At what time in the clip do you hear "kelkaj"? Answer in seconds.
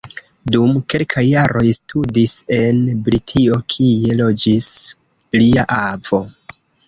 0.93-1.23